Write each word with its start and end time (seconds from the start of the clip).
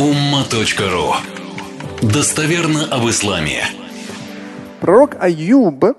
umma.ru 0.00 1.12
Достоверно 2.00 2.86
об 2.90 3.06
исламе. 3.10 3.64
Пророк 4.80 5.16
Аюб, 5.20 5.94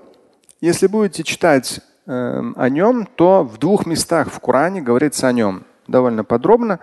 если 0.60 0.88
будете 0.88 1.22
читать 1.22 1.78
э, 2.08 2.42
о 2.56 2.68
нем, 2.68 3.06
то 3.06 3.44
в 3.44 3.58
двух 3.58 3.86
местах 3.86 4.32
в 4.32 4.40
Коране 4.40 4.82
говорится 4.82 5.28
о 5.28 5.32
нем 5.32 5.62
довольно 5.86 6.24
подробно. 6.24 6.80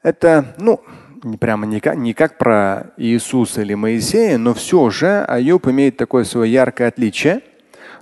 Это, 0.00 0.54
ну, 0.58 0.80
не 1.24 1.36
прямо 1.36 1.66
не 1.66 1.80
как, 1.80 1.96
не 1.96 2.14
как 2.14 2.38
про 2.38 2.92
Иисуса 2.96 3.62
или 3.62 3.74
Моисея, 3.74 4.38
но 4.38 4.54
все 4.54 4.90
же 4.90 5.24
Аюб 5.24 5.66
имеет 5.66 5.96
такое 5.96 6.22
свое 6.22 6.52
яркое 6.52 6.86
отличие. 6.86 7.40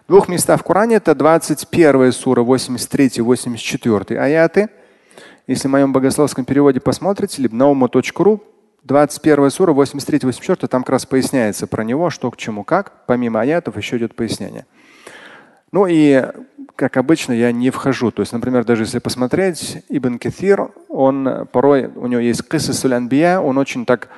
В 0.06 0.08
двух 0.08 0.28
местах 0.28 0.60
в 0.60 0.64
Коране 0.64 0.96
это 0.96 1.14
21 1.14 2.12
сура, 2.12 2.42
83-84 2.42 4.18
аяты. 4.18 4.68
Если 5.46 5.68
в 5.68 5.70
моем 5.70 5.92
богословском 5.92 6.44
переводе 6.44 6.80
посмотрите, 6.80 7.48
nauма.ru, 7.48 8.40
21 8.82 9.50
сура, 9.50 9.72
83-84, 9.72 10.66
там 10.66 10.82
как 10.82 10.90
раз 10.90 11.06
поясняется 11.06 11.68
про 11.68 11.84
него, 11.84 12.10
что 12.10 12.30
к 12.32 12.36
чему, 12.36 12.64
как. 12.64 13.06
Помимо 13.06 13.40
аятов 13.40 13.76
еще 13.76 13.96
идет 13.96 14.16
пояснение. 14.16 14.66
Ну 15.70 15.86
и, 15.88 16.24
как 16.74 16.96
обычно, 16.96 17.32
я 17.32 17.52
не 17.52 17.70
вхожу. 17.70 18.10
То 18.10 18.22
есть, 18.22 18.32
например, 18.32 18.64
даже 18.64 18.84
если 18.84 18.98
посмотреть, 18.98 19.84
Ибн 19.88 20.18
Каthир, 20.18 20.70
он 20.88 21.46
порой, 21.52 21.86
у 21.94 22.08
него 22.08 22.20
есть 22.20 22.42
Кысасуль 22.42 22.94
Анбия, 22.94 23.38
он 23.38 23.56
очень 23.56 23.86
так 23.86 24.08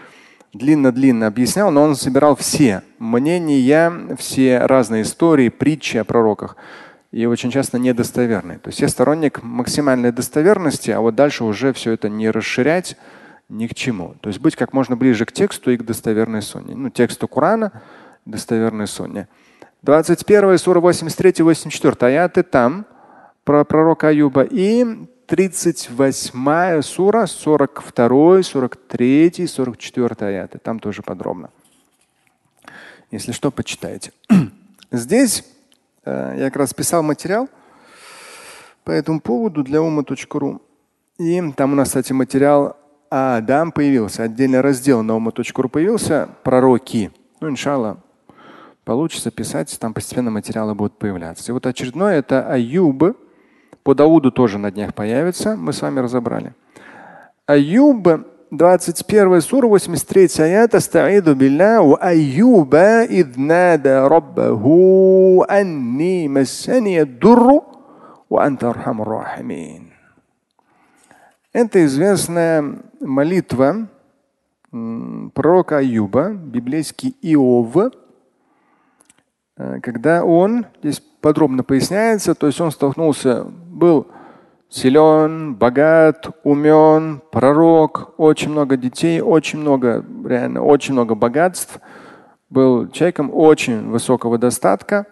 длинно-длинно 0.54 1.26
объяснял, 1.26 1.70
но 1.70 1.82
он 1.82 1.94
собирал 1.94 2.36
все 2.36 2.82
мнения, 2.98 4.16
все 4.18 4.60
разные 4.60 5.02
истории, 5.02 5.50
притчи 5.50 5.98
о 5.98 6.04
пророках 6.04 6.56
и 7.10 7.24
очень 7.26 7.50
часто 7.50 7.78
недостоверные. 7.78 8.58
То 8.58 8.68
есть 8.68 8.80
я 8.80 8.88
сторонник 8.88 9.42
максимальной 9.42 10.12
достоверности, 10.12 10.90
а 10.90 11.00
вот 11.00 11.14
дальше 11.14 11.44
уже 11.44 11.72
все 11.72 11.92
это 11.92 12.08
не 12.08 12.30
расширять 12.30 12.96
ни 13.48 13.66
к 13.66 13.74
чему. 13.74 14.14
То 14.20 14.28
есть 14.28 14.40
быть 14.40 14.56
как 14.56 14.72
можно 14.72 14.96
ближе 14.96 15.24
к 15.24 15.32
тексту 15.32 15.70
и 15.70 15.76
к 15.76 15.84
достоверной 15.84 16.42
сунне. 16.42 16.74
Ну, 16.74 16.90
тексту 16.90 17.26
Корана, 17.28 17.82
достоверной 18.26 18.86
сунне. 18.86 19.26
21 19.82 20.58
сура 20.58 20.80
83-84 20.80 22.04
аяты 22.04 22.42
там 22.42 22.84
про 23.44 23.64
пророка 23.64 24.08
Аюба 24.08 24.42
и 24.42 24.84
38 25.26 26.82
сура 26.82 27.26
42, 27.26 28.42
43, 28.42 29.46
44 29.46 30.16
аяты. 30.20 30.58
Там 30.58 30.78
тоже 30.78 31.02
подробно. 31.02 31.50
Если 33.10 33.32
что, 33.32 33.50
почитайте. 33.50 34.12
Здесь 34.92 35.44
я 36.36 36.44
как 36.46 36.56
раз 36.56 36.74
писал 36.74 37.02
материал 37.02 37.48
по 38.84 38.90
этому 38.90 39.20
поводу 39.20 39.62
для 39.62 39.82
ума.ру. 39.82 40.62
И 41.18 41.52
там 41.52 41.72
у 41.72 41.74
нас, 41.74 41.88
кстати, 41.88 42.12
материал 42.12 42.76
Адам 43.10 43.72
появился, 43.72 44.22
отдельный 44.22 44.60
раздел 44.60 45.02
на 45.02 45.16
ума.ру 45.16 45.68
появился, 45.68 46.28
пророки. 46.42 47.10
Ну, 47.40 47.50
иншалла, 47.50 47.98
получится 48.84 49.30
писать, 49.30 49.76
там 49.78 49.94
постепенно 49.94 50.30
материалы 50.30 50.74
будут 50.74 50.98
появляться. 50.98 51.50
И 51.50 51.52
вот 51.52 51.66
очередное 51.66 52.18
это 52.18 52.50
Аюб. 52.50 53.16
По 53.82 53.94
Дауду 53.94 54.30
тоже 54.30 54.58
на 54.58 54.70
днях 54.70 54.94
появится, 54.94 55.56
мы 55.56 55.72
с 55.72 55.80
вами 55.82 56.00
разобрали. 56.00 56.54
Аюб 57.46 58.08
21 58.50 59.40
сура, 59.40 59.66
83 59.66 60.28
аят. 60.38 60.74
Астаиду 60.74 61.34
билля 61.34 61.82
у 61.82 61.96
Аюба 62.00 63.04
иднада 63.04 64.08
раббаху 64.08 65.44
анни 65.48 66.28
массани 66.28 67.04
дурру 67.04 67.64
ва 68.30 68.44
анта 68.44 68.72
рахимин. 68.72 69.92
Это 71.52 71.84
известная 71.84 72.82
молитва 73.00 73.88
пророка 74.70 75.78
Аюба, 75.78 76.30
библейский 76.30 77.16
Иов, 77.22 77.74
э, 79.56 79.80
когда 79.80 80.24
он, 80.24 80.66
здесь 80.82 81.02
подробно 81.20 81.64
поясняется, 81.64 82.34
то 82.34 82.46
есть 82.46 82.60
он 82.60 82.70
столкнулся, 82.70 83.44
был 83.44 84.08
силен, 84.68 85.54
богат, 85.54 86.28
умен, 86.44 87.20
пророк, 87.30 88.14
очень 88.18 88.50
много 88.50 88.76
детей, 88.76 89.20
очень 89.20 89.58
много, 89.58 90.04
реально, 90.24 90.62
очень 90.62 90.94
много 90.94 91.14
богатств. 91.14 91.80
Был 92.50 92.88
человеком 92.90 93.30
очень 93.32 93.88
высокого 93.88 94.38
достатка 94.38 95.06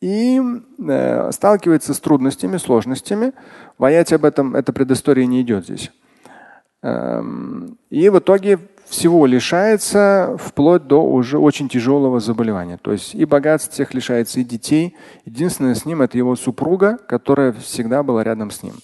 и 0.00 0.40
э, 0.86 1.32
сталкивается 1.32 1.94
с 1.94 2.00
трудностями, 2.00 2.56
сложностями. 2.56 3.32
В 3.78 3.84
об 4.16 4.24
этом 4.24 4.54
эта 4.54 4.72
предыстория 4.72 5.26
не 5.26 5.42
идет 5.42 5.64
здесь. 5.64 5.90
Эм, 6.82 7.78
и 7.88 8.10
в 8.10 8.18
итоге 8.18 8.58
всего 8.84 9.26
лишается 9.26 10.36
вплоть 10.38 10.86
до 10.86 11.02
уже 11.02 11.38
очень 11.38 11.68
тяжелого 11.68 12.20
заболевания. 12.20 12.78
То 12.78 12.92
есть 12.92 13.14
и 13.14 13.24
богатств 13.24 13.72
всех 13.72 13.94
лишается, 13.94 14.40
и 14.40 14.44
детей. 14.44 14.96
Единственное 15.24 15.74
с 15.74 15.84
ним 15.84 16.02
это 16.02 16.18
его 16.18 16.36
супруга, 16.36 16.98
которая 17.08 17.52
всегда 17.52 18.02
была 18.02 18.22
рядом 18.22 18.50
с 18.50 18.62
ним. 18.62 18.74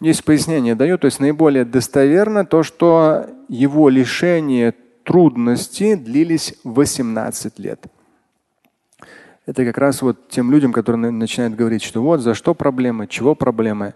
Здесь 0.00 0.22
пояснение 0.22 0.74
даю, 0.74 0.98
то 0.98 1.06
есть 1.06 1.18
наиболее 1.18 1.64
достоверно 1.64 2.44
то, 2.44 2.62
что 2.62 3.26
его 3.48 3.88
лишение 3.88 4.74
трудности 5.02 5.94
длились 5.96 6.54
18 6.64 7.58
лет. 7.58 7.86
Это 9.46 9.64
как 9.64 9.78
раз 9.78 10.02
вот 10.02 10.28
тем 10.28 10.52
людям, 10.52 10.72
которые 10.72 11.10
начинают 11.10 11.54
говорить, 11.54 11.82
что 11.82 12.02
вот 12.02 12.20
за 12.20 12.34
что 12.34 12.54
проблемы, 12.54 13.06
чего 13.06 13.34
проблемы. 13.34 13.94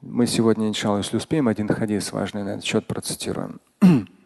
Мы 0.00 0.26
сегодня, 0.26 0.68
иншалла, 0.68 0.98
если 0.98 1.16
успеем, 1.16 1.48
один 1.48 1.66
хадис 1.68 2.12
важный 2.12 2.44
на 2.44 2.50
этот 2.50 2.64
счет 2.64 2.86
процитируем 2.86 3.60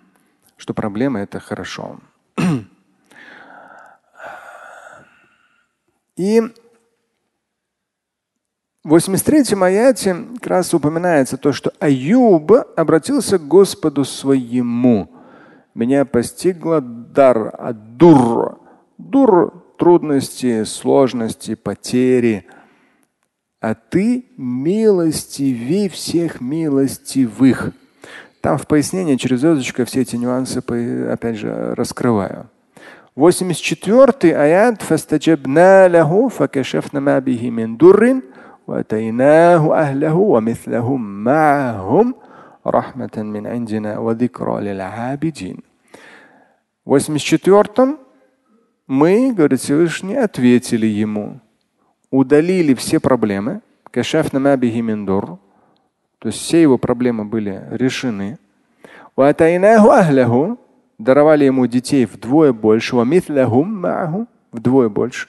что 0.64 0.72
проблема 0.72 1.20
это 1.20 1.40
хорошо. 1.40 2.00
И 6.16 6.40
в 8.82 8.94
83-м 8.94 9.62
аяте 9.62 10.16
как 10.36 10.46
раз 10.46 10.72
упоминается 10.72 11.36
то, 11.36 11.52
что 11.52 11.70
Аюб 11.80 12.50
обратился 12.76 13.38
к 13.38 13.46
Господу 13.46 14.06
своему. 14.06 15.10
Меня 15.74 16.06
постигла 16.06 16.80
дар, 16.80 17.54
а 17.58 17.74
дур. 17.74 18.58
Дур– 18.96 19.66
трудности, 19.78 20.64
сложности, 20.64 21.56
потери. 21.56 22.46
А 23.60 23.74
ты 23.74 24.30
милостивей 24.38 25.90
всех 25.90 26.40
милостивых. 26.40 27.74
Там 28.43 28.57
в 28.57 28.67
пояснении 28.67 29.15
через 29.15 29.41
звездочку 29.41 29.83
все 29.85 30.01
эти 30.01 30.15
нюансы 30.15 30.59
опять 30.59 31.37
же 31.37 31.73
раскрываю. 31.75 32.47
84 33.15 34.33
аят 34.33 34.81
فاستجبنا 34.81 35.87
له 35.87 36.29
فكشفنا 36.29 36.99
ما 36.99 37.19
به 37.19 37.49
من 37.49 37.77
در 37.77 38.21
واتيناه 38.67 39.73
أهله 39.73 40.15
ومثلهم 40.15 41.23
معهم 41.23 42.15
رحمة 42.67 43.15
من 43.17 43.47
عندنا 43.47 43.97
وذكرى 43.97 44.61
للعابدين. 44.61 45.57
В 46.85 46.93
84 46.93 47.97
мы, 48.87 49.33
говорит 49.33 49.59
Всевышний, 49.59 50.15
ответили 50.15 50.87
ему, 50.87 51.39
удалили 52.09 52.73
все 52.73 52.99
проблемы, 52.99 53.61
кашафна 53.91 54.39
ма 54.39 54.55
бихи 54.57 54.81
мин 54.81 55.05
дур, 55.05 55.37
то 56.24 56.28
есть 56.28 56.38
все 56.40 56.62
его 56.62 56.78
проблемы 56.78 57.26
были 57.26 57.62
решены. 57.70 58.38
Даровали 60.96 61.44
ему 61.44 61.66
детей 61.66 62.06
вдвое 62.06 62.54
больше. 62.54 62.96
Вдвое 64.50 64.88
больше. 64.88 65.28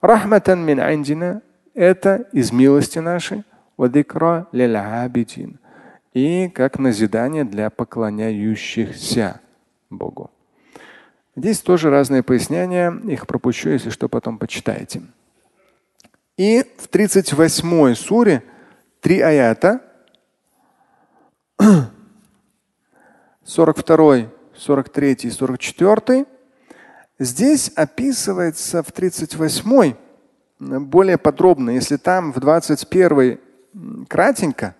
Рахматан 0.00 0.64
мин 0.64 0.80
андина. 0.80 1.42
Это 1.74 2.24
из 2.32 2.50
милости 2.50 2.98
нашей. 2.98 3.44
И 6.14 6.48
как 6.48 6.78
назидание 6.78 7.44
для 7.44 7.68
поклоняющихся 7.68 9.40
Богу. 9.90 10.30
Здесь 11.36 11.60
тоже 11.60 11.90
разные 11.90 12.22
пояснения. 12.22 12.90
Их 13.04 13.26
пропущу, 13.26 13.68
если 13.68 13.90
что, 13.90 14.08
потом 14.08 14.38
почитаете. 14.38 15.02
И 16.38 16.64
в 16.78 16.88
38 16.88 17.94
суре 17.94 18.42
три 19.02 19.20
аята 19.20 19.82
42, 23.44 24.28
43, 24.54 25.30
44. 25.30 26.26
Здесь 27.18 27.72
описывается 27.74 28.82
в 28.82 28.92
38 28.92 29.94
более 30.58 31.18
подробно. 31.18 31.70
Если 31.70 31.96
там 31.96 32.32
в 32.32 32.40
21 32.40 33.38
кратенько, 34.08 34.74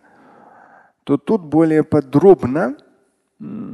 то 1.05 1.17
тут 1.17 1.43
более 1.43 1.85
подробно 1.85 2.77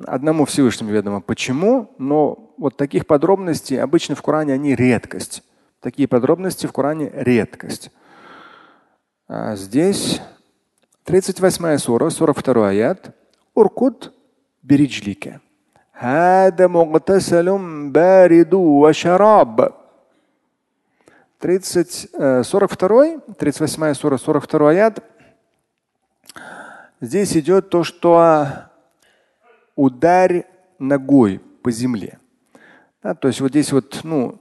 одному 0.06 0.44
Всевышнему 0.44 0.90
ведомо 0.90 1.20
почему, 1.20 1.94
но 1.98 2.52
вот 2.58 2.76
таких 2.76 3.06
подробностей 3.06 3.80
обычно 3.80 4.14
в 4.14 4.22
Коране 4.22 4.52
они 4.54 4.74
редкость. 4.74 5.42
Такие 5.80 6.08
подробности 6.08 6.66
в 6.66 6.72
Коране 6.72 7.10
редкость. 7.14 7.90
А 9.28 9.56
здесь 9.56 10.20
38 11.03 11.77
сура, 11.77 12.09
42 12.09 12.69
аят. 12.69 13.15
Уркут 13.55 14.13
برجلك 14.63 15.39
هذا 15.93 16.67
مغتسل 16.67 17.47
بارد 17.91 18.53
وشراب 18.53 19.73
30, 21.39 22.09
42, 22.41 23.19
38 23.37 23.93
сура, 23.93 24.17
42 24.17 24.69
аят. 24.69 25.03
Здесь 27.01 27.37
идет 27.37 27.69
то, 27.69 27.83
что 27.83 28.47
ударь 29.75 30.45
ногой 30.79 31.39
по 31.61 31.71
земле. 31.71 32.19
Да, 33.03 33.13
то 33.13 33.27
есть 33.27 33.41
вот 33.41 33.51
здесь 33.51 33.71
вот, 33.71 34.01
ну, 34.03 34.39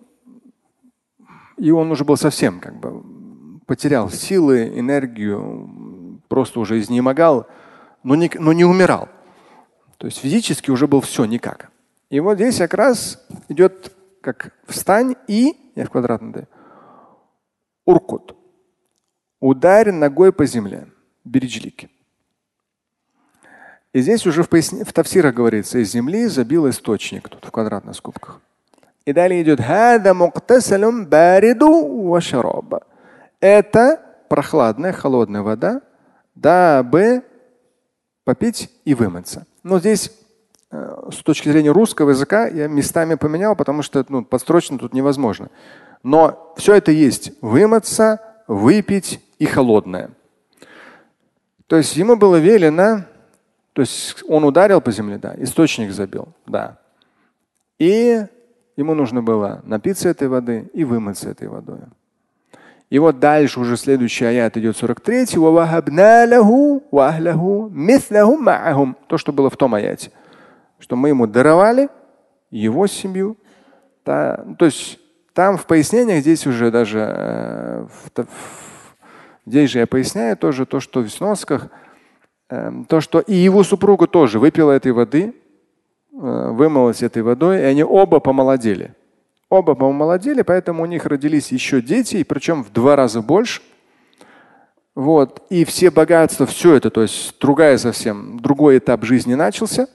и 1.59 1.71
он 1.71 1.91
уже 1.91 2.05
был 2.05 2.17
совсем 2.17 2.61
как 2.61 2.75
бы 2.81 3.03
потерял 3.67 4.11
силы, 4.11 4.79
энергию, 4.79 5.71
просто 6.32 6.62
уже 6.62 6.80
изнемогал, 6.80 7.46
но 8.04 8.16
не, 8.16 8.32
но 8.40 8.54
не 8.54 8.64
умирал. 8.64 9.10
То 9.98 10.08
есть 10.08 10.20
физически 10.20 10.72
уже 10.72 10.88
был 10.88 11.02
все 11.02 11.26
никак. 11.26 11.72
И 12.10 12.22
вот 12.22 12.36
здесь 12.36 12.58
как 12.58 12.74
раз 12.74 13.22
идет 13.50 13.94
как 14.22 14.54
встань 14.66 15.16
и, 15.28 15.58
я 15.76 15.86
в 15.86 15.90
квадратном 15.90 16.32
даю, 16.32 16.48
Уркут. 17.84 18.38
Ударь 19.42 19.92
ногой 19.92 20.32
по 20.32 20.46
земле. 20.46 20.88
Береджлики. 21.26 21.90
И 23.92 24.00
здесь 24.00 24.26
уже 24.26 24.44
в, 24.44 24.48
поясне, 24.48 24.86
в 24.86 24.94
Тавсирах 24.94 25.36
говорится, 25.36 25.80
из 25.80 25.92
земли 25.92 26.28
забил 26.28 26.70
источник, 26.70 27.28
тут 27.28 27.44
в 27.44 27.52
квадратных 27.52 27.98
скобках. 27.98 28.40
И 29.04 29.12
далее 29.12 29.42
идет 29.42 29.60
Это 33.42 34.02
прохладная, 34.30 34.94
холодная 34.94 35.42
вода, 35.42 35.82
дабы 36.36 37.24
попить 38.24 38.70
и 38.86 38.94
вымыться. 38.94 39.46
Но 39.64 39.80
здесь 39.80 40.12
э, 40.72 41.10
с 41.12 41.18
точки 41.18 41.50
зрения 41.50 41.72
русского 41.72 42.12
языка 42.12 42.48
я 42.48 42.68
местами 42.68 43.16
поменял, 43.16 43.56
потому 43.56 43.82
что 43.82 44.06
ну, 44.10 44.24
подстрочно 44.24 44.78
тут 44.78 44.94
невозможно. 44.94 45.50
Но 46.04 46.54
все 46.58 46.76
это 46.76 46.92
есть 46.92 47.34
вымыться, 47.42 48.22
выпить 48.48 49.20
и 49.40 49.46
холодное. 49.46 50.12
То 51.68 51.78
есть 51.78 51.96
ему 51.96 52.16
было 52.16 52.36
велено, 52.36 53.06
то 53.74 53.82
есть 53.82 54.24
он 54.28 54.44
ударил 54.44 54.82
по 54.82 54.92
земле, 54.92 55.18
да, 55.18 55.36
источник 55.38 55.92
забил, 55.92 56.30
да. 56.46 56.80
И 57.80 58.26
ему 58.76 58.94
нужно 58.94 59.24
было 59.24 59.62
напиться 59.64 60.10
этой 60.10 60.28
воды 60.28 60.70
и 60.74 60.84
вымыться 60.84 61.30
этой 61.30 61.48
водой. 61.48 61.80
И 62.92 63.00
вот 63.00 63.20
дальше 63.20 63.60
уже 63.62 63.78
следующий 63.78 64.26
аят 64.26 64.58
идет 64.58 64.76
43. 64.76 65.38
То, 69.08 69.18
что 69.18 69.32
было 69.32 69.50
в 69.50 69.56
том 69.56 69.74
аяте. 69.74 70.12
Что 70.78 70.98
мы 70.98 71.08
ему 71.08 71.26
даровали 71.26 71.88
его 72.50 72.88
семью. 72.88 73.38
Да, 74.06 74.46
то 74.60 74.66
есть 74.66 75.00
там 75.34 75.56
в 75.56 75.68
пояснениях, 75.68 76.20
здесь 76.20 76.46
уже 76.46 76.70
даже, 76.70 77.00
э, 77.00 77.88
в, 77.88 78.26
здесь 79.46 79.70
же 79.70 79.80
я 79.80 79.88
поясняю 79.88 80.36
тоже 80.36 80.66
то, 80.66 80.82
что 80.82 81.00
в 81.00 81.10
сносках, 81.10 81.68
э, 82.50 82.72
то, 82.90 83.00
что 83.00 83.22
и 83.22 83.34
его 83.34 83.64
супруга 83.64 84.06
тоже 84.06 84.38
выпила 84.38 84.74
этой 84.74 84.92
воды, 84.92 85.34
э, 86.12 86.50
вымылась 86.52 87.04
этой 87.04 87.22
водой, 87.22 87.60
и 87.62 87.64
они 87.64 87.86
оба 87.86 88.20
помолодели. 88.20 88.96
Оба 89.52 89.76
помолодели, 89.76 90.44
поэтому 90.44 90.84
у 90.84 90.86
них 90.86 91.06
родились 91.06 91.52
еще 91.52 91.82
дети, 91.82 92.16
и 92.16 92.24
причем 92.24 92.64
в 92.64 92.72
два 92.72 92.96
раза 92.96 93.22
больше. 93.22 93.62
Вот. 94.96 95.46
И 95.50 95.66
все 95.66 95.92
богатства, 95.92 96.46
все 96.46 96.76
это, 96.76 96.90
то 96.90 97.02
есть 97.02 97.38
другая 97.38 97.78
совсем, 97.78 98.40
другой 98.40 98.78
этап 98.78 99.04
жизни 99.04 99.34
начался, 99.34 99.88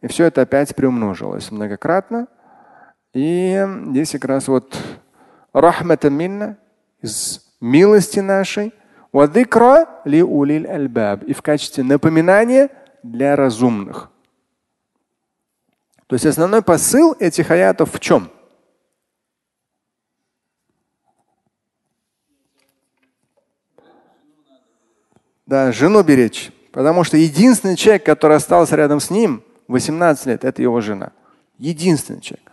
и 0.00 0.08
все 0.08 0.24
это 0.24 0.42
опять 0.42 0.74
приумножилось 0.74 1.52
многократно. 1.52 2.26
И 3.14 3.64
здесь 3.90 4.10
как 4.10 4.24
раз 4.24 4.48
вот 4.48 4.76
рахмата 5.52 6.10
минна 6.10 6.58
из 7.00 7.46
милости 7.60 8.18
нашей. 8.18 8.74
ли 9.12 10.24
улил 10.24 10.68
альбаб. 10.68 11.22
И 11.22 11.34
в 11.34 11.42
качестве 11.42 11.84
напоминания 11.84 12.68
для 13.04 13.36
разумных. 13.36 14.10
То 16.08 16.14
есть 16.16 16.26
основной 16.26 16.62
посыл 16.62 17.14
этих 17.20 17.52
аятов 17.52 17.94
в 17.94 18.00
чем? 18.00 18.32
Да, 25.48 25.72
жену 25.72 26.02
беречь. 26.02 26.52
Потому 26.72 27.04
что 27.04 27.16
единственный 27.16 27.74
человек, 27.74 28.04
который 28.04 28.36
остался 28.36 28.76
рядом 28.76 29.00
с 29.00 29.08
ним 29.08 29.42
18 29.68 30.26
лет, 30.26 30.44
это 30.44 30.60
его 30.60 30.82
жена. 30.82 31.12
Единственный 31.56 32.20
человек. 32.20 32.52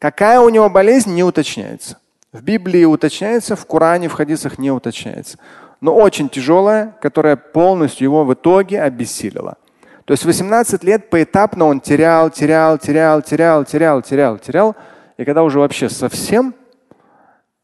Какая 0.00 0.40
у 0.40 0.48
него 0.48 0.68
болезнь, 0.68 1.14
не 1.14 1.22
уточняется. 1.22 1.98
В 2.32 2.42
Библии 2.42 2.84
уточняется, 2.84 3.54
в 3.54 3.64
Коране, 3.66 4.08
в 4.08 4.14
хадисах 4.14 4.58
не 4.58 4.72
уточняется. 4.72 5.38
Но 5.80 5.94
очень 5.94 6.28
тяжелая, 6.28 6.96
которая 7.00 7.36
полностью 7.36 8.06
его 8.06 8.24
в 8.24 8.34
итоге 8.34 8.82
обессилила. 8.82 9.56
То 10.04 10.12
есть 10.12 10.24
18 10.24 10.82
лет 10.82 11.10
поэтапно 11.10 11.66
он 11.66 11.80
терял, 11.80 12.30
терял, 12.30 12.78
терял, 12.78 13.22
терял, 13.22 13.64
терял, 13.64 14.02
терял, 14.02 14.38
терял. 14.38 14.76
И 15.18 15.24
когда 15.24 15.44
уже 15.44 15.60
вообще 15.60 15.88
совсем, 15.88 16.52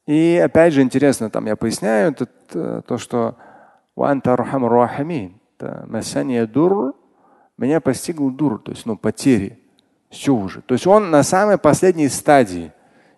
и 0.07 0.41
опять 0.43 0.75
же 0.75 0.83
интересно, 0.83 1.29
там 1.29 1.47
я 1.47 1.57
поясняю 1.57 2.13
это, 2.13 2.29
э, 2.53 2.83
то, 2.87 2.99
что 2.99 3.35
меня 7.57 7.81
постигл 7.81 8.31
дур, 8.31 8.61
то 8.61 8.73
есть 8.73 8.87
ну, 8.87 8.97
потери. 8.97 9.59
Все 10.11 10.35
уже. 10.35 10.63
То 10.63 10.75
есть 10.75 10.87
он 10.87 11.11
на 11.11 11.23
самой 11.23 11.59
последней 11.59 12.09
стадии. 12.09 12.73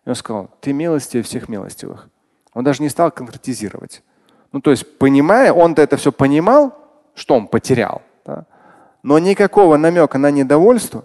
И 0.05 0.09
он 0.09 0.15
сказал, 0.15 0.51
ты 0.61 0.73
милостивее 0.73 1.23
всех 1.23 1.49
милостивых. 1.49 2.09
Он 2.55 2.65
даже 2.65 2.83
не 2.83 2.89
стал 2.89 3.11
конкретизировать. 3.11 4.03
Ну, 4.53 4.61
то 4.61 4.71
есть, 4.71 4.99
понимая, 4.99 5.53
он-то 5.53 5.83
это 5.83 5.97
все 5.97 6.13
понимал, 6.13 6.75
что 7.15 7.35
он 7.35 7.49
потерял. 7.49 8.03
Да? 8.25 8.47
Но 9.03 9.19
никакого 9.19 9.77
намека 9.77 10.19
на 10.19 10.31
недовольство. 10.31 11.05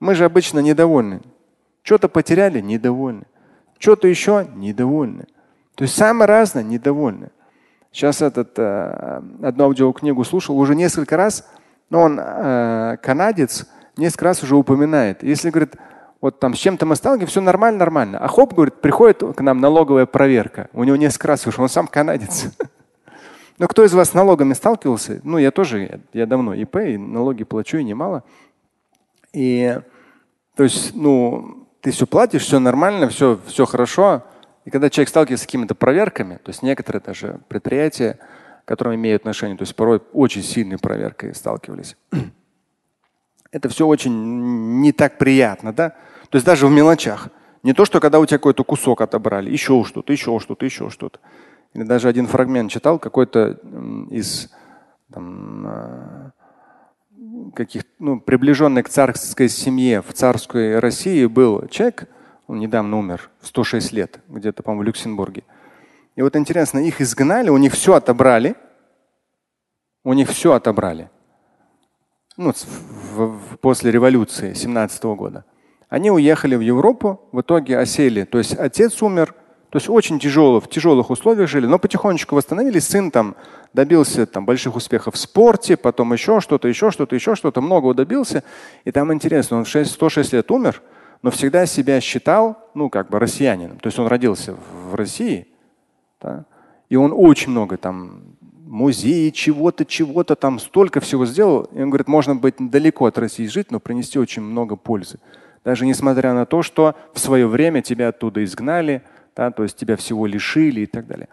Мы 0.00 0.14
же 0.14 0.24
обычно 0.24 0.58
недовольны. 0.58 1.22
Что-то 1.82 2.08
потеряли, 2.08 2.60
недовольны. 2.60 3.24
Что-то 3.78 4.08
еще 4.08 4.46
недовольны. 4.54 5.26
То 5.74 5.84
есть 5.84 5.96
самое 5.96 6.28
разное 6.28 6.62
недовольны. 6.62 7.30
Сейчас 7.92 8.22
этот, 8.22 8.58
э, 8.58 9.20
одну 9.42 9.64
аудиокнигу 9.64 10.24
слушал 10.24 10.58
уже 10.58 10.74
несколько 10.74 11.16
раз, 11.16 11.48
но 11.90 12.02
он 12.02 12.20
э, 12.20 12.96
канадец, 13.02 13.66
несколько 13.96 14.26
раз 14.26 14.42
уже 14.42 14.54
упоминает. 14.56 15.22
Если 15.22 15.50
говорит, 15.50 15.74
вот 16.20 16.38
там 16.38 16.54
с 16.54 16.58
чем-то 16.58 16.86
мы 16.86 16.96
сталкиваемся, 16.96 17.32
все 17.32 17.40
нормально, 17.40 17.78
нормально. 17.80 18.18
А 18.18 18.28
хоп, 18.28 18.54
говорит, 18.54 18.80
приходит 18.80 19.22
к 19.36 19.40
нам 19.40 19.58
налоговая 19.58 20.06
проверка. 20.06 20.68
У 20.72 20.84
него 20.84 20.96
несколько 20.96 21.28
раз 21.28 21.46
уже, 21.46 21.60
он 21.60 21.68
сам 21.68 21.86
канадец. 21.86 22.46
Но 23.58 23.68
кто 23.68 23.84
из 23.84 23.92
вас 23.92 24.10
с 24.10 24.14
налогами 24.14 24.54
сталкивался? 24.54 25.20
Ну, 25.24 25.38
я 25.38 25.50
тоже, 25.50 26.00
я 26.12 26.26
давно 26.26 26.54
ИП, 26.54 26.76
и 26.76 26.96
налоги 26.96 27.44
плачу, 27.44 27.78
и 27.78 27.84
немало. 27.84 28.22
И 29.32 29.78
то 30.56 30.64
есть, 30.64 30.94
ну, 30.94 31.66
ты 31.80 31.90
все 31.90 32.06
платишь, 32.06 32.42
все 32.42 32.58
нормально, 32.58 33.08
все, 33.08 33.38
все 33.46 33.66
хорошо. 33.66 34.22
И 34.70 34.72
когда 34.72 34.88
человек 34.88 35.08
сталкивается 35.08 35.42
с 35.42 35.46
какими-то 35.48 35.74
проверками, 35.74 36.36
то 36.36 36.50
есть 36.50 36.62
некоторые 36.62 37.02
даже 37.02 37.40
предприятия, 37.48 38.20
которым 38.64 38.94
имеют 38.94 39.22
отношение, 39.22 39.56
то 39.56 39.62
есть 39.62 39.74
порой 39.74 40.00
очень 40.12 40.44
сильной 40.44 40.78
проверкой 40.78 41.34
сталкивались 41.34 41.96
это 43.50 43.68
все 43.68 43.84
очень 43.84 44.80
не 44.80 44.92
так 44.92 45.18
приятно, 45.18 45.72
да? 45.72 45.96
То 46.28 46.36
есть 46.36 46.46
даже 46.46 46.68
в 46.68 46.70
мелочах. 46.70 47.30
Не 47.64 47.72
то, 47.72 47.84
что 47.84 47.98
когда 47.98 48.20
у 48.20 48.26
тебя 48.26 48.38
какой-то 48.38 48.62
кусок 48.62 49.00
отобрали, 49.00 49.50
еще 49.50 49.82
что-то, 49.84 50.12
еще 50.12 50.38
что-то, 50.38 50.64
еще 50.64 50.88
что-то. 50.88 51.18
Или 51.74 51.82
даже 51.82 52.06
один 52.06 52.28
фрагмент 52.28 52.70
читал, 52.70 53.00
какой-то 53.00 53.58
из 54.12 54.52
там, 55.12 55.66
а, 55.66 56.30
каких 57.56 57.82
ну, 57.98 58.20
приближенный 58.20 58.84
к 58.84 58.88
царской 58.88 59.48
семье 59.48 60.00
в 60.00 60.12
царской 60.12 60.78
России 60.78 61.26
был 61.26 61.66
человек, 61.66 62.08
он 62.50 62.58
недавно 62.58 62.98
умер, 62.98 63.30
в 63.40 63.46
106 63.46 63.92
лет, 63.92 64.18
где-то, 64.26 64.64
по-моему, 64.64 64.82
в 64.82 64.86
Люксембурге. 64.86 65.44
И 66.16 66.22
вот 66.22 66.34
интересно, 66.34 66.80
их 66.80 67.00
изгнали, 67.00 67.48
у 67.48 67.56
них 67.56 67.74
все 67.74 67.94
отобрали, 67.94 68.56
у 70.02 70.12
них 70.14 70.28
все 70.30 70.54
отобрали 70.54 71.10
ну, 72.36 72.52
в, 72.52 73.18
в, 73.20 73.56
после 73.58 73.92
революции 73.92 74.54
17 74.54 75.04
года. 75.04 75.44
Они 75.88 76.10
уехали 76.10 76.56
в 76.56 76.60
Европу, 76.60 77.20
в 77.30 77.40
итоге 77.40 77.78
осели. 77.78 78.24
То 78.24 78.38
есть 78.38 78.56
отец 78.58 79.00
умер, 79.00 79.32
то 79.70 79.76
есть 79.76 79.88
очень 79.88 80.18
тяжело, 80.18 80.60
в 80.60 80.68
тяжелых 80.68 81.10
условиях 81.10 81.48
жили, 81.48 81.66
но 81.66 81.78
потихонечку 81.78 82.34
восстановились. 82.34 82.88
Сын 82.88 83.12
там 83.12 83.36
добился 83.74 84.26
там, 84.26 84.44
больших 84.44 84.74
успехов 84.74 85.14
в 85.14 85.18
спорте, 85.18 85.76
потом 85.76 86.12
еще 86.12 86.40
что-то, 86.40 86.66
еще 86.66 86.90
что-то, 86.90 87.14
еще 87.14 87.36
что-то, 87.36 87.60
многого 87.60 87.94
добился. 87.94 88.42
И 88.84 88.90
там 88.90 89.12
интересно, 89.12 89.58
он 89.58 89.64
в 89.64 89.68
6, 89.68 89.92
106 89.92 90.32
лет 90.32 90.50
умер, 90.50 90.82
но 91.22 91.30
всегда 91.30 91.66
себя 91.66 92.00
считал, 92.00 92.58
ну, 92.74 92.88
как 92.88 93.10
бы 93.10 93.18
россиянином. 93.18 93.78
То 93.78 93.88
есть 93.88 93.98
он 93.98 94.06
родился 94.06 94.54
в 94.54 94.94
России, 94.94 95.46
да, 96.20 96.44
и 96.88 96.96
он 96.96 97.12
очень 97.14 97.50
много 97.50 97.76
там 97.76 98.22
музеи 98.70 99.30
чего-то, 99.30 99.84
чего-то 99.84 100.36
там 100.36 100.58
столько 100.58 101.00
всего 101.00 101.26
сделал. 101.26 101.68
И 101.72 101.82
он 101.82 101.90
говорит, 101.90 102.08
можно 102.08 102.36
быть 102.36 102.54
далеко 102.58 103.06
от 103.06 103.18
России 103.18 103.46
жить, 103.46 103.70
но 103.70 103.80
принести 103.80 104.18
очень 104.18 104.42
много 104.42 104.76
пользы. 104.76 105.18
Даже 105.64 105.84
несмотря 105.84 106.32
на 106.34 106.46
то, 106.46 106.62
что 106.62 106.94
в 107.12 107.18
свое 107.18 107.46
время 107.46 107.82
тебя 107.82 108.08
оттуда 108.08 108.42
изгнали, 108.44 109.02
да, 109.36 109.50
то 109.50 109.64
есть 109.64 109.76
тебя 109.76 109.96
всего 109.96 110.26
лишили 110.26 110.82
и 110.82 110.86
так 110.86 111.06
далее. 111.06 111.28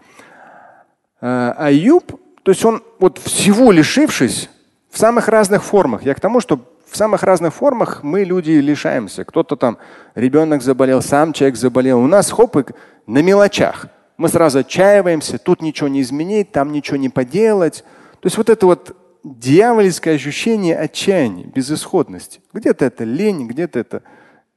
А, 1.21 1.53
Аюб, 1.57 2.19
то 2.43 2.51
есть 2.51 2.65
он 2.65 2.83
вот 2.99 3.19
всего 3.19 3.71
лишившись 3.71 4.49
в 4.89 4.97
самых 4.97 5.27
разных 5.27 5.63
формах. 5.63 6.03
Я 6.03 6.13
к 6.15 6.19
тому, 6.19 6.39
что 6.39 6.59
в 6.89 6.95
самых 6.95 7.23
разных 7.23 7.53
формах 7.53 8.03
мы 8.03 8.23
люди 8.23 8.51
лишаемся. 8.51 9.25
Кто-то 9.25 9.55
там, 9.55 9.77
ребенок 10.15 10.61
заболел, 10.61 11.01
сам 11.01 11.33
человек 11.33 11.57
заболел. 11.57 11.99
У 11.99 12.07
нас 12.07 12.31
хоп, 12.31 12.57
на 13.05 13.21
мелочах. 13.21 13.87
Мы 14.17 14.29
сразу 14.29 14.59
отчаиваемся, 14.59 15.37
тут 15.37 15.61
ничего 15.61 15.87
не 15.87 16.01
изменить, 16.01 16.51
там 16.51 16.71
ничего 16.71 16.97
не 16.97 17.09
поделать. 17.09 17.83
То 18.19 18.25
есть 18.25 18.37
вот 18.37 18.49
это 18.49 18.65
вот 18.65 18.95
дьявольское 19.23 20.15
ощущение 20.15 20.77
отчаяния, 20.77 21.45
безысходности. 21.45 22.41
Где-то 22.53 22.85
это 22.85 23.03
лень, 23.03 23.47
где-то 23.47 23.79
это 23.79 24.03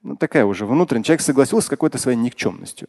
ну, 0.03 0.17
такая 0.17 0.45
уже 0.47 0.65
внутренняя. 0.65 1.05
Человек 1.05 1.21
согласился 1.21 1.67
с 1.67 1.71
какой-то 1.71 1.99
своей 1.99 2.17
никчемностью. 2.17 2.89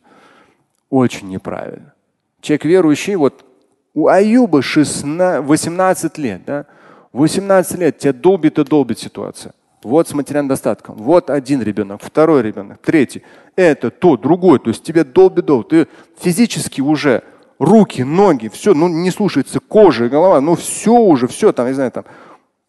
Очень 0.89 1.29
неправильно. 1.29 1.93
Человек 2.39 2.65
верующий, 2.65 3.15
вот 3.15 3.45
у 3.93 4.07
Аюба 4.07 4.61
16, 4.61 5.45
18 5.45 6.17
лет, 6.17 6.41
да, 6.45 6.65
18 7.13 7.77
лет 7.79 7.97
тебя 7.97 8.13
долбит 8.13 8.59
и 8.59 8.63
долбит 8.63 8.99
ситуация. 8.99 9.53
Вот 9.83 10.07
с 10.07 10.13
материальным 10.13 10.49
достатком. 10.49 10.95
Вот 10.95 11.29
один 11.29 11.61
ребенок, 11.61 12.01
второй 12.03 12.43
ребенок, 12.43 12.79
третий. 12.79 13.23
Это, 13.55 13.89
то, 13.89 14.15
другой. 14.15 14.59
То 14.59 14.69
есть 14.69 14.83
тебе 14.83 15.03
долбит, 15.03 15.45
долбит. 15.45 15.69
Ты 15.69 15.87
физически 16.19 16.81
уже 16.81 17.23
руки, 17.61 18.03
ноги, 18.03 18.47
все, 18.47 18.73
ну 18.73 18.87
не 18.87 19.11
слушается 19.11 19.59
кожа, 19.59 20.09
голова, 20.09 20.41
ну 20.41 20.55
все 20.55 20.93
уже, 20.93 21.27
все 21.27 21.51
там, 21.51 21.67
не 21.67 21.73
знаю, 21.73 21.91
там 21.91 22.05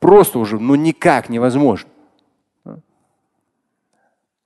просто 0.01 0.39
уже, 0.39 0.59
ну 0.59 0.75
никак 0.75 1.31
невозможно. 1.31 1.89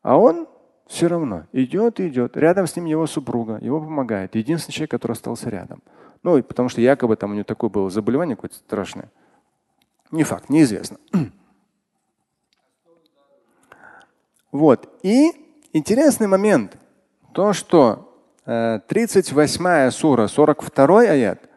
А 0.02 0.16
он 0.16 0.46
все 0.86 1.08
равно 1.08 1.46
идет 1.52 1.98
и 1.98 2.06
идет. 2.06 2.36
Рядом 2.36 2.68
с 2.68 2.76
ним 2.76 2.84
его 2.84 3.08
супруга, 3.08 3.58
его 3.60 3.80
помогает. 3.80 4.36
Единственный 4.36 4.72
человек, 4.72 4.92
который 4.92 5.12
остался 5.12 5.50
рядом. 5.50 5.82
Ну, 6.22 6.40
потому 6.44 6.68
что 6.68 6.80
якобы 6.80 7.16
там 7.16 7.32
у 7.32 7.34
него 7.34 7.42
такое 7.42 7.70
было 7.70 7.90
заболевание 7.90 8.36
какое-то 8.36 8.54
страшное. 8.54 9.10
Не 10.10 10.24
факт, 10.24 10.48
неизвестно. 10.48 10.98
Вот. 14.52 14.88
И 15.02 15.32
интересный 15.74 16.26
момент. 16.28 16.78
То, 17.34 17.52
что 17.52 18.16
38 18.46 19.66
э, 19.66 19.90
сура, 19.90 20.28
42 20.28 21.00
аят, 21.00 21.50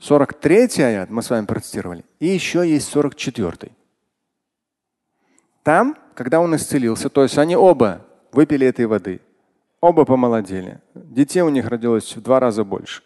43 0.00 0.82
аят 0.82 1.08
мы 1.08 1.22
с 1.22 1.30
вами 1.30 1.46
процитировали. 1.46 2.04
И 2.20 2.26
еще 2.26 2.68
есть 2.68 2.88
44. 2.88 3.72
Там, 5.62 5.96
когда 6.14 6.40
он 6.40 6.54
исцелился, 6.56 7.08
то 7.08 7.22
есть 7.22 7.38
они 7.38 7.56
оба 7.56 8.04
выпили 8.32 8.66
этой 8.66 8.84
воды, 8.84 9.22
оба 9.80 10.04
помолодели. 10.04 10.82
Детей 10.94 11.40
у 11.40 11.48
них 11.48 11.68
родилось 11.68 12.16
в 12.16 12.20
два 12.20 12.38
раза 12.38 12.64
больше 12.64 13.02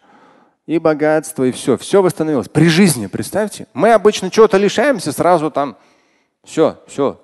и 0.71 0.79
богатство, 0.79 1.43
и 1.43 1.51
все. 1.51 1.75
Все 1.77 2.01
восстановилось. 2.01 2.47
При 2.47 2.69
жизни, 2.69 3.07
представьте. 3.07 3.67
Мы 3.73 3.91
обычно 3.91 4.31
чего-то 4.31 4.55
лишаемся, 4.55 5.11
сразу 5.11 5.51
там 5.51 5.75
все, 6.45 6.79
все. 6.87 7.19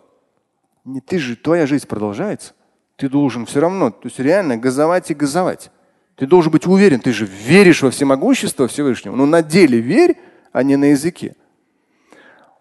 Не 0.84 1.00
ты 1.00 1.18
же, 1.18 1.38
твоя 1.38 1.66
жизнь 1.66 1.88
продолжается. 1.88 2.54
Ты 2.98 3.08
должен 3.08 3.46
все 3.46 3.62
равно, 3.62 3.92
то 3.92 4.02
есть 4.04 4.20
реально 4.20 4.58
газовать 4.58 5.12
и 5.12 5.14
газовать. 5.14 5.72
Ты 6.18 6.28
должен 6.28 6.52
быть 6.52 6.68
уверен, 6.68 7.00
ты 7.00 7.14
же 7.14 7.26
веришь 7.26 7.84
во 7.84 7.90
всемогущество 7.90 8.68
Всевышнего. 8.68 9.16
Но 9.16 9.26
на 9.26 9.42
деле 9.42 9.80
верь, 9.80 10.18
а 10.52 10.62
не 10.62 10.76
на 10.76 10.90
языке. 10.92 11.34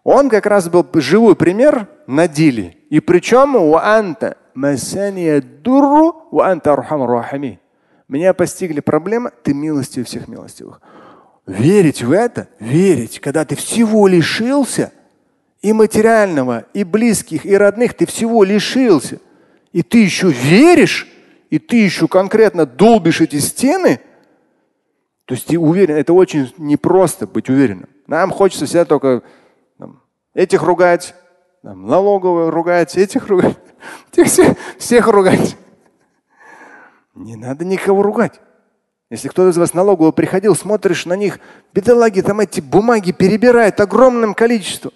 Он 0.04 0.28
как 0.28 0.46
раз 0.46 0.68
был 0.68 0.86
живой 0.94 1.34
пример 1.34 1.88
на 2.06 2.28
деле. 2.28 2.76
И 2.90 3.00
причем 3.00 3.56
у 3.56 3.74
анта 3.74 4.36
меня 8.08 8.34
постигли 8.34 8.80
проблемы, 8.80 9.32
ты 9.42 9.54
милостивый 9.54 10.04
всех 10.04 10.28
милостивых. 10.28 10.80
Верить 11.46 12.02
в 12.02 12.12
это, 12.12 12.48
верить, 12.58 13.20
когда 13.20 13.44
ты 13.44 13.56
всего 13.56 14.06
лишился, 14.06 14.92
и 15.62 15.72
материального, 15.72 16.66
и 16.74 16.84
близких, 16.84 17.44
и 17.44 17.56
родных, 17.56 17.94
ты 17.94 18.06
всего 18.06 18.44
лишился, 18.44 19.18
и 19.72 19.82
ты 19.82 19.98
еще 20.02 20.30
веришь, 20.30 21.08
и 21.50 21.58
ты 21.58 21.76
еще 21.76 22.06
конкретно 22.08 22.66
долбишь 22.66 23.20
эти 23.20 23.40
стены, 23.40 24.00
то 25.24 25.34
есть 25.34 25.46
ты 25.46 25.58
уверен, 25.58 25.96
это 25.96 26.12
очень 26.12 26.52
непросто 26.56 27.26
быть 27.26 27.48
уверенным. 27.48 27.88
Нам 28.06 28.30
хочется 28.30 28.66
всегда 28.66 28.84
только 28.84 29.22
там, 29.76 30.02
этих 30.34 30.62
ругать, 30.62 31.16
там, 31.62 31.86
налоговые 31.86 32.50
ругать, 32.50 32.96
этих 32.96 33.26
ругать, 33.26 33.58
всех 34.78 35.08
ругать. 35.08 35.56
Не 37.16 37.34
надо 37.34 37.64
никого 37.64 38.02
ругать. 38.02 38.40
Если 39.10 39.28
кто-то 39.28 39.50
из 39.50 39.56
вас 39.56 39.72
налоговый 39.72 40.12
приходил, 40.12 40.54
смотришь 40.54 41.06
на 41.06 41.14
них, 41.14 41.38
бедолаги 41.72 42.20
там 42.20 42.40
эти 42.40 42.60
бумаги 42.60 43.12
перебирают 43.12 43.80
огромным 43.80 44.34
количеством. 44.34 44.92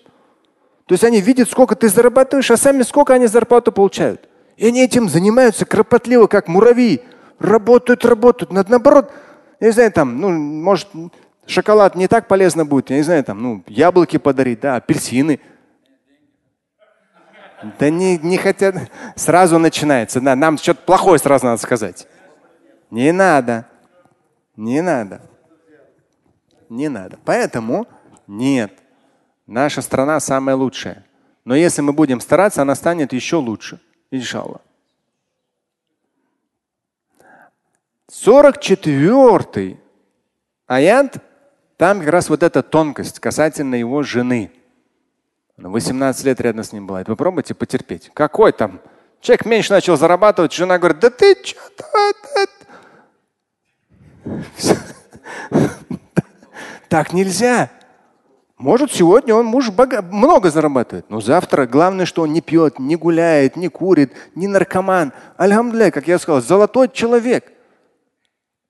То 0.86 0.94
есть 0.94 1.04
они 1.04 1.20
видят, 1.20 1.48
сколько 1.48 1.76
ты 1.76 1.88
зарабатываешь, 1.88 2.50
а 2.50 2.56
сами 2.56 2.82
сколько 2.82 3.14
они 3.14 3.26
зарплату 3.26 3.72
получают. 3.72 4.28
И 4.56 4.66
они 4.66 4.82
этим 4.82 5.08
занимаются 5.08 5.64
кропотливо, 5.64 6.26
как 6.26 6.48
муравьи. 6.48 7.02
Работают, 7.38 8.04
работают. 8.04 8.52
Надо 8.52 8.72
наоборот, 8.72 9.10
я 9.60 9.68
не 9.68 9.72
знаю, 9.72 9.92
там, 9.92 10.20
ну, 10.20 10.30
может, 10.30 10.88
шоколад 11.46 11.94
не 11.94 12.08
так 12.08 12.28
полезно 12.28 12.66
будет, 12.66 12.90
я 12.90 12.96
не 12.96 13.02
знаю, 13.02 13.24
там, 13.24 13.40
ну, 13.42 13.64
яблоки 13.66 14.18
подарить, 14.18 14.60
да, 14.60 14.76
апельсины. 14.76 15.40
Да 17.78 17.90
не, 17.90 18.18
не 18.18 18.38
хотят. 18.38 18.74
Сразу 19.16 19.58
начинается. 19.58 20.20
Да, 20.20 20.34
нам 20.34 20.58
что-то 20.58 20.82
плохое 20.82 21.18
сразу 21.18 21.46
надо 21.46 21.60
сказать. 21.60 22.06
Не 22.90 23.12
надо. 23.12 23.66
Не 24.56 24.80
надо. 24.80 25.20
Не 26.68 26.88
надо. 26.88 27.18
Поэтому 27.24 27.86
нет. 28.26 28.72
Наша 29.46 29.82
страна 29.82 30.20
самая 30.20 30.56
лучшая. 30.56 31.04
Но 31.44 31.54
если 31.54 31.82
мы 31.82 31.92
будем 31.92 32.20
стараться, 32.20 32.62
она 32.62 32.74
станет 32.74 33.12
еще 33.12 33.36
лучше. 33.36 33.80
Иншаллах. 34.10 34.60
44 38.08 39.78
аят, 40.66 41.16
там 41.76 42.00
как 42.00 42.08
раз 42.08 42.28
вот 42.28 42.42
эта 42.42 42.62
тонкость 42.62 43.20
касательно 43.20 43.76
его 43.76 44.02
жены. 44.02 44.52
18 45.68 46.24
лет 46.24 46.40
рядом 46.40 46.64
с 46.64 46.72
ним 46.72 46.86
была. 46.86 47.02
Это 47.02 47.10
попробуйте 47.10 47.54
потерпеть. 47.54 48.10
Какой 48.14 48.52
там? 48.52 48.80
Человек 49.20 49.44
меньше 49.44 49.72
начал 49.72 49.96
зарабатывать, 49.96 50.52
жена 50.52 50.78
говорит, 50.78 51.00
да 51.00 51.10
ты 51.10 51.36
что-то. 51.44 52.46
Так 56.88 57.12
нельзя. 57.12 57.70
Может, 58.56 58.92
сегодня 58.92 59.34
он 59.34 59.46
муж 59.46 59.70
много 59.70 60.50
зарабатывает, 60.50 61.08
но 61.08 61.20
завтра 61.20 61.66
главное, 61.66 62.04
что 62.04 62.22
он 62.22 62.32
не 62.32 62.40
пьет, 62.40 62.78
не 62.78 62.96
гуляет, 62.96 63.56
не 63.56 63.68
курит, 63.68 64.12
не 64.34 64.48
наркоман. 64.48 65.12
Альхамдулillah, 65.38 65.90
как 65.90 66.08
я 66.08 66.18
сказал, 66.18 66.42
золотой 66.42 66.88
человек. 66.88 67.50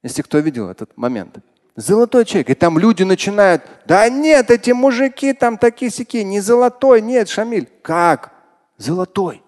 Если 0.03 0.23
кто 0.23 0.39
видел 0.39 0.69
этот 0.69 0.97
момент. 0.97 1.39
Золотой 1.77 2.25
человек. 2.25 2.51
И 2.51 2.55
там 2.55 2.79
люди 2.79 3.03
начинают, 3.03 3.63
да 3.87 4.09
нет, 4.09 4.51
эти 4.51 4.73
мужики 4.73 5.33
там 5.33 5.57
такие 5.57 5.91
сики, 5.91 6.19
не 6.19 6.41
золотой, 6.41 7.01
нет, 7.01 7.29
Шамиль. 7.29 7.69
Как? 7.83 8.33
Золотой. 8.77 9.43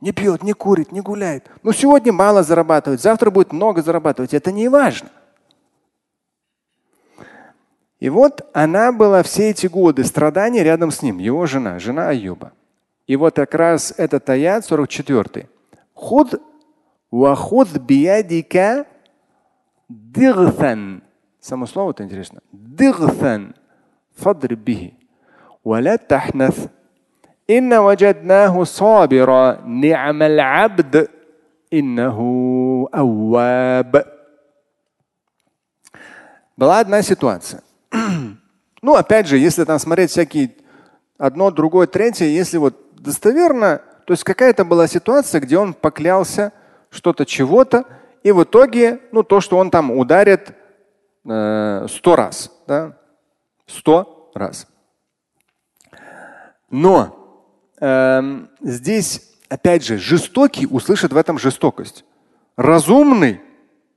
Не 0.00 0.12
пьет, 0.12 0.42
не 0.42 0.52
курит, 0.52 0.90
не 0.90 1.00
гуляет. 1.00 1.48
Ну 1.62 1.72
сегодня 1.72 2.12
мало 2.12 2.42
зарабатывает, 2.42 3.00
завтра 3.00 3.30
будет 3.30 3.52
много 3.52 3.82
зарабатывать. 3.82 4.34
Это 4.34 4.50
не 4.50 4.68
важно. 4.68 5.10
И 8.00 8.08
вот 8.08 8.50
она 8.52 8.90
была 8.90 9.22
все 9.22 9.50
эти 9.50 9.68
годы 9.68 10.02
страдания 10.02 10.64
рядом 10.64 10.90
с 10.90 11.02
ним, 11.02 11.18
его 11.18 11.46
жена, 11.46 11.78
жена 11.78 12.08
Аюба. 12.08 12.52
И 13.06 13.14
вот 13.14 13.36
как 13.36 13.54
раз 13.54 13.94
этот 13.96 14.28
аят 14.28 14.64
44. 14.64 15.48
Худ 15.94 16.42
вахуд 17.12 17.68
биядика 17.76 18.86
дигфан. 19.91 21.03
Само 21.39 21.65
слово 21.65 21.91
это 21.91 22.03
интересно. 22.03 22.41
Дигфан. 22.51 23.55
Фадриб 24.15 24.59
бихи. 24.59 24.93
ولا 25.67 25.95
تحنث 25.95 26.67
إن 27.49 27.73
وجدناه 27.73 28.63
صابرا 28.63 29.61
نعم 29.65 30.23
العبد 30.23 31.07
إنه 31.73 32.17
أواب 32.95 34.05
Была 36.57 36.79
одна 36.79 37.03
ситуация. 37.03 37.61
ну, 38.81 38.95
опять 38.95 39.27
же, 39.27 39.37
если 39.37 39.63
там 39.63 39.77
смотреть 39.77 40.09
всякие 40.09 40.55
одно, 41.19 41.51
другое, 41.51 41.85
третье, 41.85 42.25
если 42.25 42.57
вот 42.57 42.75
достоверно, 42.95 43.81
то 44.05 44.13
есть 44.13 44.23
какая-то 44.23 44.65
была 44.65 44.87
ситуация, 44.87 45.39
где 45.39 45.57
он 45.59 45.75
поклялся 45.75 46.51
что-то 46.89 47.25
чего-то, 47.25 47.85
и 48.22 48.32
в 48.32 48.42
итоге, 48.44 49.00
ну, 49.12 49.22
то, 49.22 49.40
что 49.40 49.58
он 49.58 49.70
там 49.70 49.90
ударит 49.90 50.54
э, 51.24 51.86
сто 51.88 52.16
раз, 52.16 52.52
да, 52.66 52.96
Сто 53.66 54.30
раз. 54.34 54.66
Но 56.70 57.46
эм, 57.80 58.50
здесь, 58.60 59.30
опять 59.48 59.84
же, 59.84 59.98
жестокий 59.98 60.66
услышит 60.66 61.12
в 61.12 61.16
этом 61.16 61.38
жестокость. 61.38 62.04
Разумный, 62.56 63.40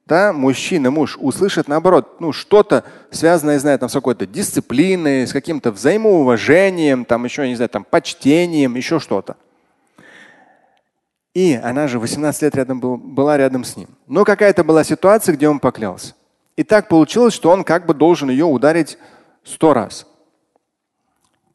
да, 0.05 0.34
мужчина, 0.34 0.91
муж, 0.91 1.17
услышит 1.20 1.67
наоборот, 1.67 2.22
ну, 2.22 2.32
что-то 2.32 2.84
связанное, 3.12 3.60
знаю, 3.60 3.79
там, 3.79 3.89
с 3.89 3.94
какой-то 3.94 4.25
дисциплиной, 4.25 5.27
с 5.27 5.34
каким-то 5.34 5.72
взаимоуважением, 5.72 7.05
там 7.05 7.25
еще, 7.25 7.48
не 7.48 7.55
знаю, 7.55 7.70
там, 7.70 7.84
почтением, 7.84 8.75
еще 8.75 9.00
что-то. 9.00 9.36
И 11.35 11.53
она 11.53 11.89
же 11.89 11.99
18 11.99 12.41
лет 12.43 12.55
рядом 12.55 12.79
был, 12.79 12.95
была 12.95 13.37
рядом 13.37 13.65
с 13.65 13.75
ним. 13.75 13.89
Но 14.07 14.23
какая-то 14.23 14.63
была 14.63 14.85
ситуация, 14.85 15.35
где 15.35 15.49
он 15.49 15.59
поклялся. 15.59 16.15
И 16.55 16.63
так 16.63 16.87
получилось, 16.87 17.33
что 17.33 17.51
он 17.51 17.65
как 17.65 17.85
бы 17.85 17.93
должен 17.93 18.29
ее 18.29 18.45
ударить 18.45 18.97
сто 19.43 19.73
раз. 19.73 20.07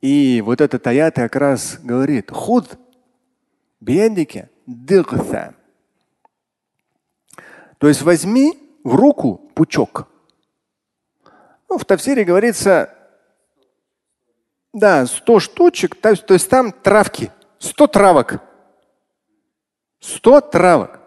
И 0.03 0.43
вот 0.45 0.61
этот 0.61 0.87
аят 0.87 1.15
как 1.15 1.35
раз 1.35 1.79
говорит, 1.83 2.31
худ 2.31 2.79
бедике 3.81 4.51
дыгса. 4.67 5.55
То 7.79 7.89
есть 7.89 8.03
возьми 8.03 8.59
в 8.85 8.95
руку 8.95 9.51
пучок. 9.55 10.09
Ну, 11.71 11.79
в 11.79 11.87
Тавсире 11.87 12.25
говорится, 12.25 12.95
да, 14.75 15.07
сто 15.07 15.41
штучек, 15.41 15.95
то 15.95 16.11
есть, 16.11 16.27
то 16.27 16.35
есть 16.35 16.51
там 16.51 16.71
травки, 16.71 17.33
сто 17.59 17.87
травок. 17.87 18.43
Сто 20.01 20.41
травок. 20.41 20.99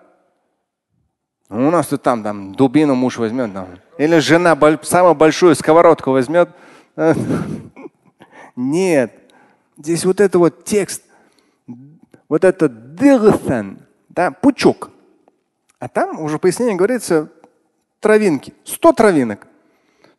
Ну, 1.49 1.67
у 1.67 1.71
нас 1.71 1.87
то 1.87 1.97
там, 1.97 2.23
там 2.23 2.55
дубину 2.55 2.95
муж 2.95 3.17
возьмет, 3.17 3.53
там. 3.53 3.67
или 3.97 4.19
жена 4.19 4.57
самую 4.83 5.15
большую 5.15 5.55
сковородку 5.55 6.11
возьмет. 6.11 6.49
Нет. 8.55 9.13
Здесь 9.77 10.05
вот 10.05 10.21
это 10.21 10.37
вот 10.37 10.63
текст, 10.63 11.03
вот 12.29 12.43
это 12.43 12.69
дырфан, 12.69 13.79
да, 14.09 14.31
пучок. 14.31 14.91
А 15.79 15.87
там 15.87 16.21
уже 16.21 16.37
пояснение 16.37 16.75
говорится 16.75 17.29
травинки. 17.99 18.53
Сто 18.63 18.93
травинок. 18.93 19.47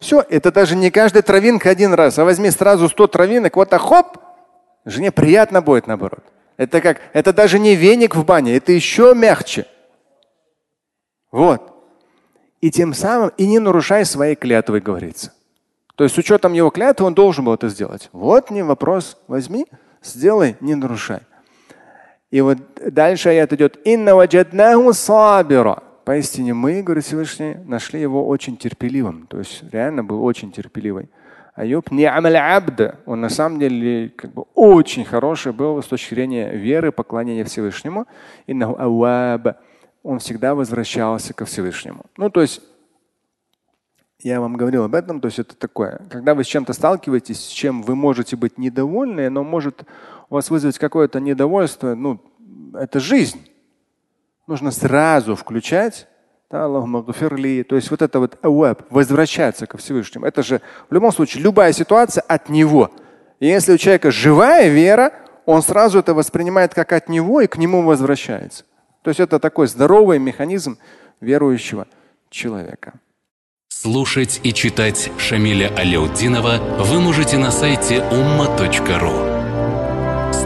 Все, 0.01 0.25
это 0.29 0.53
даже 0.53 0.77
не 0.77 0.91
каждая 0.91 1.23
травинка 1.23 1.71
один 1.71 1.95
раз, 1.95 2.19
а 2.19 2.25
возьми 2.25 2.51
сразу 2.51 2.89
сто 2.89 3.07
травинок, 3.07 3.57
вот 3.57 3.71
так 3.71 3.81
хоп, 3.81 4.19
жене 4.85 5.13
приятно 5.13 5.63
будет 5.63 5.87
наоборот. 5.87 6.25
Это 6.57 6.81
как, 6.81 7.01
это 7.13 7.33
даже 7.33 7.59
не 7.59 7.75
веник 7.75 8.15
в 8.15 8.25
бане, 8.25 8.57
это 8.57 8.73
еще 8.73 9.15
мягче. 9.15 9.67
Вот. 11.33 11.73
И 12.61 12.71
тем 12.71 12.95
самым 12.95 13.33
и 13.37 13.47
не 13.47 13.59
нарушай 13.59 14.05
своей 14.05 14.37
клятвы, 14.37 14.81
говорится. 14.81 15.33
То 15.97 16.05
есть 16.05 16.15
с 16.15 16.19
учетом 16.19 16.53
его 16.53 16.71
клятвы 16.71 17.07
он 17.07 17.15
должен 17.15 17.45
был 17.45 17.55
это 17.55 17.69
сделать. 17.69 18.09
Вот 18.13 18.51
не 18.51 18.63
вопрос. 18.63 19.17
Возьми, 19.29 19.67
сделай, 20.03 20.57
не 20.61 20.75
нарушай. 20.75 21.21
И 22.31 22.41
вот 22.41 22.59
дальше 22.87 23.29
аят 23.29 23.53
идет. 23.53 23.79
Инна 23.85 24.13
сабира. 24.93 25.83
Поистине 26.05 26.53
мы, 26.53 26.83
говорит 26.83 27.05
Всевышний, 27.05 27.55
нашли 27.65 28.01
его 28.01 28.27
очень 28.27 28.57
терпеливым. 28.57 29.27
То 29.29 29.39
есть 29.39 29.63
реально 29.73 30.05
был 30.05 30.23
очень 30.25 30.53
терпеливый. 30.53 31.09
Аюб 31.55 31.93
не 31.93 32.05
абда. 32.07 32.99
Он 33.07 33.21
на 33.21 33.29
самом 33.29 33.61
деле 33.61 34.09
как 34.11 34.33
бы 34.33 34.45
очень 34.55 35.05
хороший 35.05 35.53
был 35.53 35.81
с 35.81 35.87
точки 35.87 36.15
зрения 36.15 36.51
веры, 36.51 36.91
поклонения 36.91 37.45
Всевышнему. 37.45 38.07
Иннаху 38.47 38.77
ауаба. 38.77 39.61
Он 40.03 40.19
всегда 40.19 40.55
возвращался 40.55 41.33
ко 41.33 41.45
Всевышнему. 41.45 42.07
Ну, 42.17 42.29
то 42.29 42.43
есть 42.43 42.61
я 44.21 44.41
вам 44.41 44.57
говорил 44.57 44.85
об 44.85 44.95
этом, 44.95 45.21
то 45.21 45.27
есть 45.27 45.39
это 45.39 45.55
такое, 45.55 46.01
когда 46.11 46.35
вы 46.35 46.45
с 46.45 46.47
чем-то 46.47 46.73
сталкиваетесь, 46.73 47.45
с 47.45 47.49
чем 47.49 47.83
вы 47.83 47.95
можете 47.95 48.37
быть 48.37 48.59
недовольны, 48.59 49.29
но 49.29 49.45
может 49.45 49.85
у 50.31 50.35
вас 50.35 50.51
вызвать 50.51 50.79
какое-то 50.79 51.21
недовольство, 51.21 51.95
ну, 51.95 52.21
это 52.75 53.01
жизнь. 53.01 53.47
Нужно 54.47 54.71
сразу 54.71 55.37
включать, 55.37 56.09
да, 56.51 56.69
то 56.69 57.77
есть 57.77 57.91
вот 57.91 58.03
это 58.03 58.21
вот 58.21 58.39
awab, 58.43 58.85
возвращаться 58.91 59.67
ко 59.67 59.77
Всевышнему. 59.79 60.27
Это 60.27 60.43
же 60.43 60.61
в 60.89 60.95
любом 60.95 61.13
случае 61.13 61.43
любая 61.43 61.73
ситуация 61.73 62.23
от 62.23 62.49
него. 62.49 62.91
И 63.41 63.47
если 63.47 63.73
у 63.73 63.79
человека 63.79 64.11
живая 64.11 64.69
вера, 64.69 65.13
он 65.47 65.63
сразу 65.63 65.99
это 65.99 66.15
воспринимает 66.15 66.75
как 66.75 66.93
от 66.93 67.09
него 67.09 67.41
и 67.41 67.47
к 67.47 67.57
нему 67.57 67.83
возвращается. 67.83 68.65
То 69.03 69.11
есть 69.11 69.21
это 69.21 69.39
такой 69.39 69.67
здоровый 69.67 70.19
механизм 70.19 70.79
верующего 71.21 71.87
человека. 72.31 72.95
Слушать 73.69 74.41
и 74.43 74.53
читать 74.53 75.11
Шамиля 75.19 75.71
Аляутдинова 75.77 76.85
вы 76.85 77.01
можете 77.01 77.37
на 77.37 77.51
сайте 77.51 77.97
umma.ru. 77.97 79.34